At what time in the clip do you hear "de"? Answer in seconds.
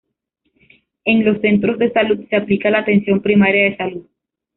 1.77-1.91, 3.65-3.77